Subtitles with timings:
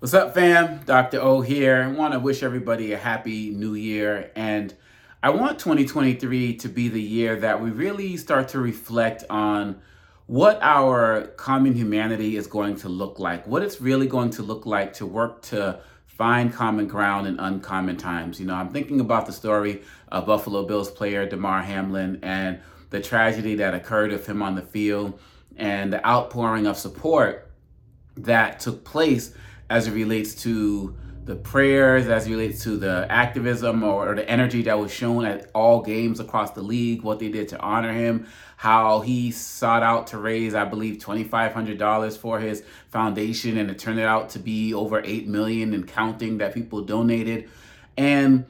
[0.00, 0.82] What's up, fam?
[0.84, 1.20] Dr.
[1.20, 1.82] O here.
[1.82, 4.30] I want to wish everybody a happy new year.
[4.36, 4.72] And
[5.24, 9.80] I want 2023 to be the year that we really start to reflect on
[10.26, 14.66] what our common humanity is going to look like, what it's really going to look
[14.66, 18.38] like to work to find common ground in uncommon times.
[18.38, 23.00] You know, I'm thinking about the story of Buffalo Bills player Damar Hamlin and the
[23.00, 25.18] tragedy that occurred with him on the field
[25.56, 27.50] and the outpouring of support
[28.16, 29.34] that took place
[29.70, 30.96] as it relates to
[31.28, 35.26] the prayers, as it relates to the activism or, or, the energy that was shown
[35.26, 38.26] at all games across the league, what they did to honor him,
[38.56, 44.00] how he sought out to raise, I believe, $2,500 for his foundation, and it turned
[44.00, 47.50] out to be over 8 million and counting that people donated.
[47.98, 48.46] And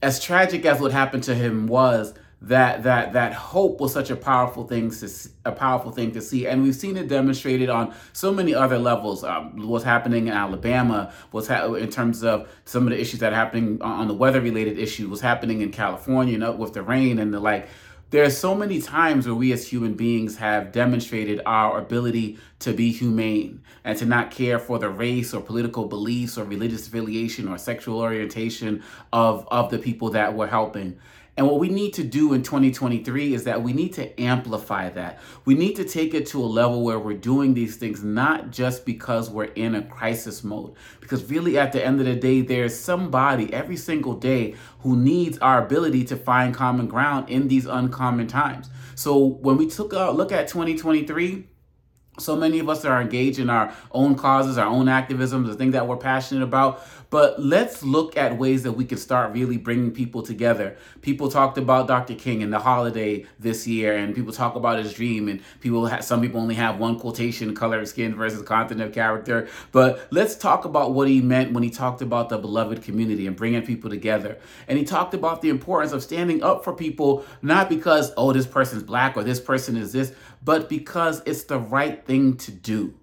[0.00, 4.16] as tragic as what happened to him was, that that that hope was such a
[4.16, 5.10] powerful thing to
[5.46, 9.24] a powerful thing to see, and we've seen it demonstrated on so many other levels.
[9.24, 13.32] Um, what's happening in Alabama, what's ha- in terms of some of the issues that
[13.32, 16.82] are happening on the weather related issue, what's happening in California, you know, with the
[16.82, 17.68] rain and the like.
[18.10, 22.72] There are so many times where we as human beings have demonstrated our ability to
[22.72, 27.48] be humane and to not care for the race or political beliefs or religious affiliation
[27.48, 31.00] or sexual orientation of, of the people that we're helping.
[31.36, 35.18] And what we need to do in 2023 is that we need to amplify that.
[35.44, 38.86] We need to take it to a level where we're doing these things not just
[38.86, 40.74] because we're in a crisis mode.
[41.00, 45.36] Because really, at the end of the day, there's somebody every single day who needs
[45.38, 48.70] our ability to find common ground in these uncommon times.
[48.94, 51.46] So when we took a look at 2023,
[52.18, 55.72] so many of us are engaged in our own causes, our own activism, the thing
[55.72, 56.82] that we're passionate about.
[57.08, 60.76] But let's look at ways that we can start really bringing people together.
[61.02, 62.14] People talked about Dr.
[62.14, 66.04] King and the holiday this year, and people talk about his dream, and people have,
[66.04, 69.48] some people only have one quotation: color of skin versus content of character.
[69.70, 73.36] But let's talk about what he meant when he talked about the beloved community and
[73.36, 74.38] bringing people together.
[74.66, 78.46] And he talked about the importance of standing up for people, not because oh this
[78.46, 80.12] person's black or this person is this,
[80.42, 82.94] but because it's the right thing to do.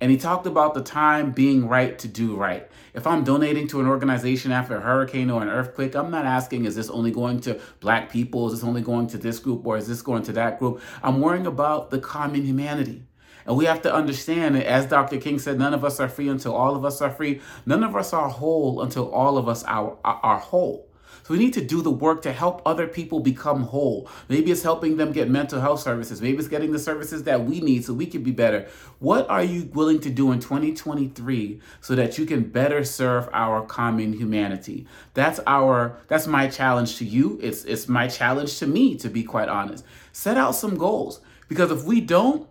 [0.00, 2.68] And he talked about the time being right to do right.
[2.94, 6.66] If I'm donating to an organization after a hurricane or an earthquake, I'm not asking,
[6.66, 8.46] is this only going to black people?
[8.46, 10.80] Is this only going to this group or is this going to that group?
[11.02, 13.02] I'm worrying about the common humanity.
[13.44, 15.18] And we have to understand that, as Dr.
[15.18, 17.40] King said, none of us are free until all of us are free.
[17.64, 20.87] None of us are whole until all of us are, are, are whole.
[21.28, 24.08] So we need to do the work to help other people become whole.
[24.30, 26.22] Maybe it's helping them get mental health services.
[26.22, 28.66] Maybe it's getting the services that we need so we can be better.
[28.98, 33.60] What are you willing to do in 2023 so that you can better serve our
[33.60, 34.86] common humanity?
[35.12, 37.38] That's our that's my challenge to you.
[37.42, 39.84] It's it's my challenge to me to be quite honest.
[40.12, 42.48] Set out some goals because if we don't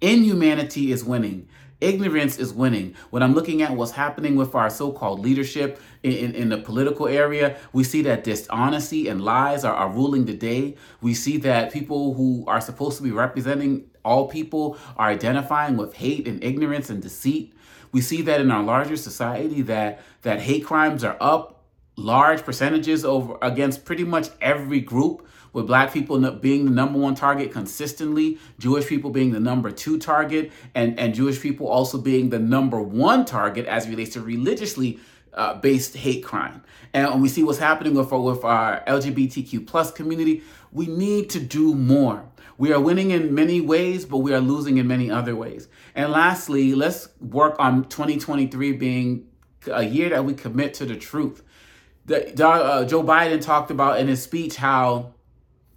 [0.00, 1.46] inhumanity is winning.
[1.80, 2.96] Ignorance is winning.
[3.10, 6.58] When I'm looking at what's happening with our so called leadership in, in, in, the
[6.58, 10.74] political area, we see that dishonesty and lies are, are ruling the day.
[11.00, 15.94] We see that people who are supposed to be representing all people are identifying with
[15.94, 17.54] hate and ignorance and deceit.
[17.92, 21.57] We see that in our larger society that, that hate crimes are up
[21.98, 27.14] large percentages over against pretty much every group with black people being the number one
[27.14, 32.30] target consistently, Jewish people being the number two target, and, and Jewish people also being
[32.30, 35.00] the number one target as relates to religiously
[35.34, 36.62] uh, based hate crime.
[36.94, 40.42] And when we see what's happening with, with our LGBTQ plus community,
[40.72, 42.24] we need to do more.
[42.58, 45.68] We are winning in many ways, but we are losing in many other ways.
[45.94, 49.28] And lastly, let's work on 2023 being
[49.70, 51.42] a year that we commit to the truth.
[52.08, 55.14] The, uh, Joe Biden talked about in his speech how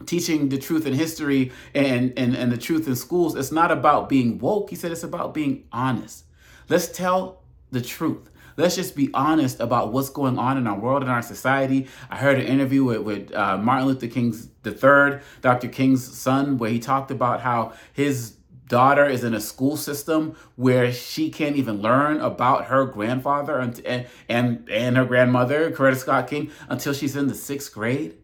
[0.06, 4.10] teaching the truth in history and, and, and the truth in schools, it's not about
[4.10, 4.70] being woke.
[4.70, 6.26] He said it's about being honest.
[6.70, 8.30] Let's tell the truth.
[8.58, 11.88] Let's just be honest about what's going on in our world and our society.
[12.10, 15.68] I heard an interview with, with uh, Martin Luther King's the third, Dr.
[15.68, 18.36] King's son, where he talked about how his
[18.72, 23.80] daughter is in a school system where she can't even learn about her grandfather and
[23.86, 28.18] and and, her grandmother, Coretta Scott King, until she's in the sixth grade.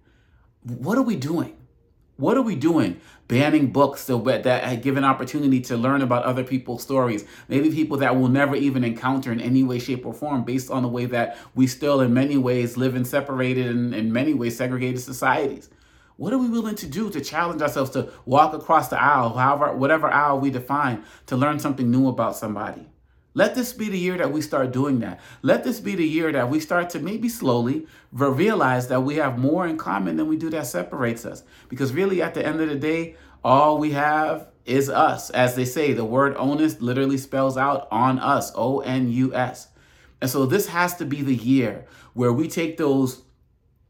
[0.64, 1.58] What are we doing?
[2.16, 3.02] What are we doing?
[3.28, 7.26] Banning books so that give an opportunity to learn about other people's stories.
[7.50, 10.82] Maybe people that we'll never even encounter in any way, shape, or form, based on
[10.82, 14.58] the way that we still, in many ways, live in separated and in many ways
[14.58, 15.70] segregated societies.
[16.18, 19.78] What are we willing to do to challenge ourselves to walk across the aisle, however,
[19.78, 22.90] whatever aisle we define, to learn something new about somebody?
[23.36, 25.20] Let this be the year that we start doing that.
[25.44, 29.38] Let this be the year that we start to maybe slowly realize that we have
[29.38, 31.44] more in common than we do that separates us.
[31.70, 35.30] Because really, at the end of the day, all we have is us.
[35.30, 39.68] As they say, the word onus literally spells out on us, O N U S.
[40.20, 41.86] And so this has to be the year
[42.16, 43.22] where we take those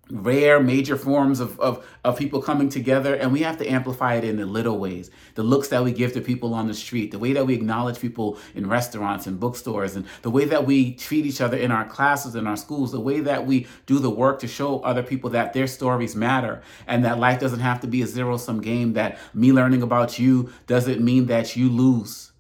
[0.10, 4.24] rare major forms of, of, of people coming together and we have to amplify it
[4.24, 5.12] in the little ways.
[5.36, 8.00] The looks that we give to people on the street the way that we acknowledge
[8.00, 11.86] people in restaurants and bookstores and the way that we treat each other in our
[11.86, 15.30] classes in our schools the way that we do the work to show other people
[15.30, 18.94] that their stories matter and that life doesn't have to be a zero sum game
[18.94, 22.32] that me learning about you doesn't mean that you lose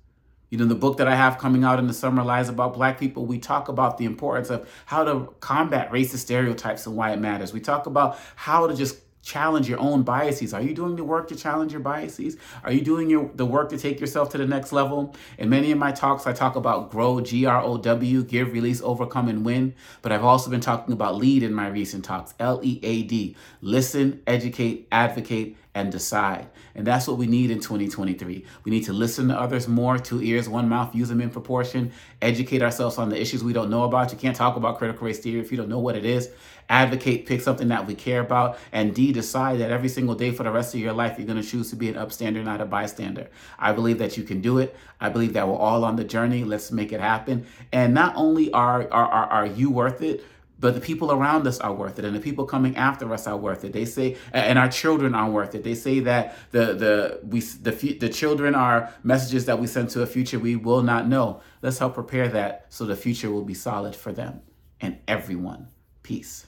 [0.49, 2.99] you know, the book that I have coming out in the summer lies about black
[2.99, 3.25] people.
[3.25, 7.53] We talk about the importance of how to combat racist stereotypes and why it matters.
[7.53, 8.97] We talk about how to just
[9.27, 10.53] challenge your own biases.
[10.53, 12.37] Are you doing the work to challenge your biases?
[12.63, 15.13] Are you doing your the work to take yourself to the next level?
[15.37, 18.81] In many of my talks, I talk about grow, G R O W, give, release,
[18.81, 19.75] overcome, and win.
[20.01, 23.35] But I've also been talking about lead in my recent talks, L E A D,
[23.61, 26.47] listen, educate, advocate, and decide.
[26.73, 28.45] And that's what we need in 2023.
[28.63, 31.91] We need to listen to others more, two ears, one mouth, use them in proportion,
[32.21, 34.11] educate ourselves on the issues we don't know about.
[34.11, 36.29] You can't talk about critical race theory if you don't know what it is.
[36.69, 40.43] Advocate, pick something that we care about, and D, decide that every single day for
[40.43, 42.65] the rest of your life, you're going to choose to be an upstander, not a
[42.65, 43.29] bystander.
[43.57, 44.75] I believe that you can do it.
[44.99, 46.43] I believe that we're all on the journey.
[46.43, 47.45] Let's make it happen.
[47.71, 50.23] And not only are, are, are, are you worth it,
[50.59, 53.37] but the people around us are worth it and the people coming after us are
[53.37, 57.19] worth it they say and our children are worth it they say that the the
[57.23, 61.07] we the, the children are messages that we send to a future we will not
[61.07, 64.41] know let's help prepare that so the future will be solid for them
[64.81, 65.67] and everyone
[66.03, 66.47] peace